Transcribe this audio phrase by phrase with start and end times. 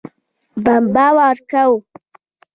[0.63, 1.79] بمبه ولګوه